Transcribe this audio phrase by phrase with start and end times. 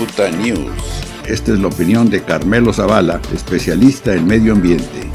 [0.00, 1.04] Cicuta News.
[1.28, 5.10] Esta es la opinión de Carmelo Zavala, especialista en medio ambiente.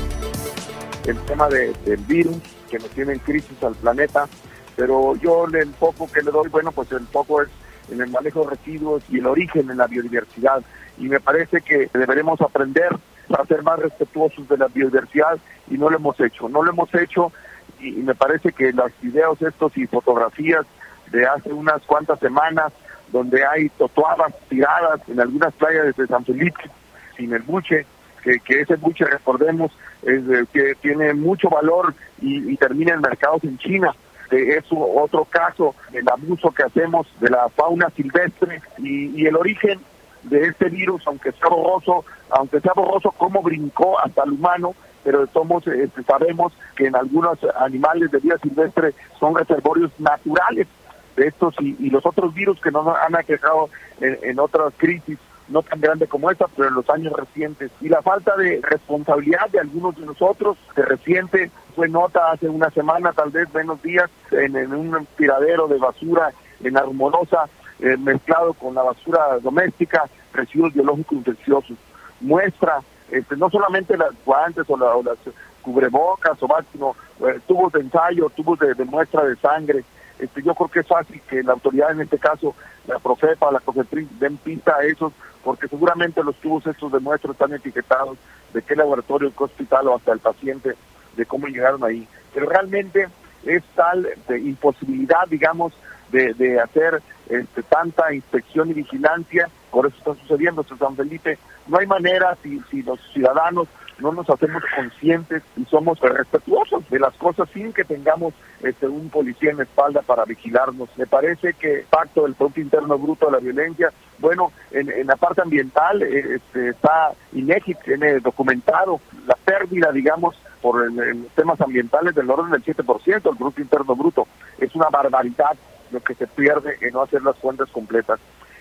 [1.08, 2.38] El tema del virus
[2.70, 4.28] que nos tiene en crisis al planeta,
[4.76, 7.50] pero yo el enfoco que le doy, bueno, pues el foco es
[7.92, 10.61] en el manejo de residuos y el origen en la biodiversidad.
[10.99, 12.95] Y me parece que deberemos aprender
[13.36, 16.47] a ser más respetuosos de la biodiversidad y no lo hemos hecho.
[16.47, 17.31] No lo hemos hecho
[17.79, 20.67] y, me parece que los videos estos y fotografías
[21.12, 22.74] de hace unas cuantas semanas
[23.12, 26.70] donde hay totuadas tiradas en algunas playas de San Felipe
[27.16, 27.86] sin el buche,
[28.23, 33.58] que, que ese buche, recordemos, es, que tiene mucho valor y, termina en mercados en
[33.58, 33.96] China.
[34.32, 39.80] es otro caso del abuso que hacemos de la fauna silvestre y, y el origen
[40.24, 45.27] de este virus, aunque sea borroso, aunque sea borroso, cómo brincó hasta el humano, pero
[45.27, 50.68] somos, este, sabemos que en algunos animales de vida silvestre son reservorios naturales
[51.16, 53.70] de estos y, los otros virus que nos han aquejado
[54.02, 57.72] en, otras crisis no tan grandes como esta, pero en los años recientes.
[57.80, 62.72] Y la falta de responsabilidad de algunos de nosotros, que reciente fue nota hace una
[62.72, 66.31] semana, tal vez menos días, en, un tiradero de basura
[66.63, 67.47] en Armorosa,
[67.79, 71.78] eh, mezclado con la basura doméstica, residuos biológicos infecciosos.
[72.22, 72.81] Muestra
[73.12, 75.18] este, no solamente las guantes o, las
[75.62, 79.84] cubrebocas o más, sino eh, tubos de ensayo, tubos de, muestra de sangre.
[80.19, 82.56] Este, yo creo que es fácil que la autoridad, en este caso,
[82.88, 85.13] la Profepa, la COFEPRIS, den pista a esos,
[85.44, 88.18] porque seguramente los tubos estos de muestra están etiquetados
[88.53, 90.75] de qué laboratorio, qué hospital o hasta el paciente,
[91.16, 92.07] de cómo llegaron ahí.
[92.34, 93.07] Pero realmente
[93.46, 95.74] es tal de imposibilidad, digamos,
[96.12, 101.38] de, de hacer este, tanta inspección y vigilancia, por eso está sucediendo, San Felipe.
[101.68, 103.68] No hay manera si, si los ciudadanos
[104.00, 109.09] no nos hacemos conscientes y somos respetuosos de las cosas sin que tengamos este, un
[109.09, 110.90] policía en la espalda para vigilarnos.
[110.97, 115.16] Me parece que el pacto del Producto Interno Bruto de la Violencia, bueno, en, la
[115.16, 122.16] parte ambiental eh, este, está INEGI, tiene documentado la pérdida, digamos, por en, temas ambientales
[122.16, 124.27] del orden del 7% del Producto Interno Bruto.
[124.59, 125.56] Es una barbaridad
[125.91, 128.19] lo que se pierde en no hacer las cuentas completas.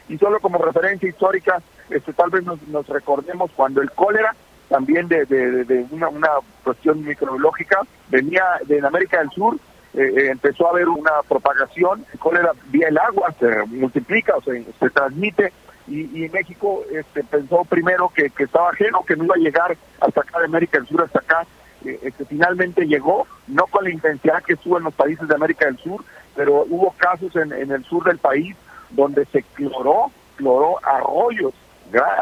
[0.09, 4.34] Y solo como referencia histórica, este, tal vez nos, recordemos cuando el cólera,
[4.69, 6.29] también de, de, una, una,
[6.63, 9.57] cuestión microbiológica, venía de América del Sur,
[9.95, 14.43] eh, eh, empezó a haber una propagación, el cólera vía el agua se multiplica, o
[14.43, 15.53] se, se transmite,
[15.87, 19.77] y, y, México este, pensó primero que, que estaba ajeno, que no iba a llegar
[20.01, 21.47] hasta acá de América del Sur, hasta acá,
[21.85, 25.77] este, finalmente llegó, no con la intensidad que estuvo en los países de América del
[25.79, 26.03] Sur,
[26.35, 28.57] pero hubo casos en, en el sur del país
[28.91, 31.53] donde se cloró, cloró arroyos,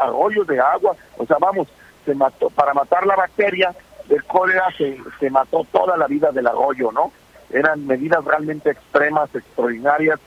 [0.01, 1.67] arroyos de agua, o sea, vamos,
[2.05, 3.73] se mató, para matar la bacteria
[4.07, 7.11] del cólera se, se mató toda la vida del arroyo, ¿no?
[7.51, 10.19] Eran medidas realmente extremas, extraordinarias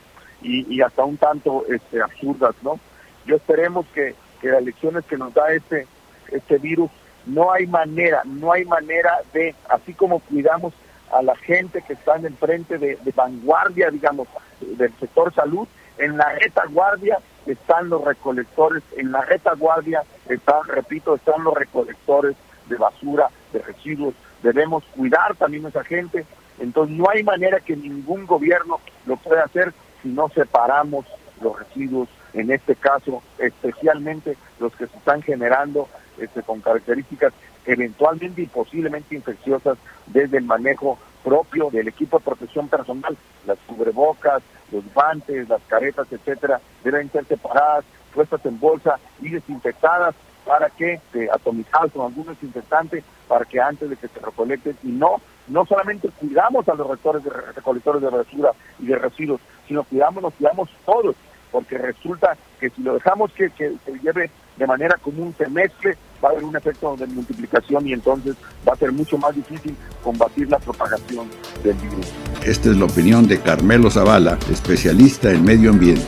[0.42, 2.78] y, y hasta un tanto este, absurdas, ¿no?
[3.26, 5.86] Yo esperemos que, que las lecciones que nos da este,
[6.30, 6.90] este virus,
[7.26, 10.72] no hay manera, no hay manera de, así como cuidamos
[11.12, 14.28] a la gente que está en frente de, vanguardia, digamos,
[14.60, 15.66] del sector salud.
[15.98, 22.36] En la retaguardia están los recolectores, en la retaguardia están, repito, están los recolectores
[22.68, 24.14] de basura, de residuos.
[24.42, 26.24] Debemos cuidar también a esa gente.
[26.58, 31.06] Entonces no hay manera que ningún gobierno lo pueda hacer si no separamos
[31.40, 37.32] los residuos, en este caso especialmente los que se están generando este, con características
[37.66, 43.16] eventualmente y posiblemente infecciosas desde el manejo propio del equipo de protección personal,
[43.46, 47.84] las cubrebocas, los guantes, las caretas, etcétera, deben ser separadas,
[48.14, 50.14] puestas en bolsa y desinfectadas
[50.46, 54.76] para que, se atomizadas con algún desinfectante, para que antes de que se recolecten.
[54.84, 59.40] Y no, no solamente cuidamos a los rectores de, recolectores de basura y de residuos,
[59.66, 61.16] sino cuidamos, nos cuidamos todos,
[61.50, 65.96] porque resulta que si lo dejamos que, que se lleve de manera común, se mezcle,
[66.24, 68.34] va a haber un efecto de multiplicación y entonces
[68.66, 71.26] va a ser mucho más difícil combatir la propagación
[71.62, 72.06] del virus.
[72.44, 76.06] Esta es la opinión de Carmelo Zavala, especialista en medio ambiente.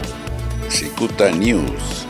[0.69, 2.08] Cicuta News.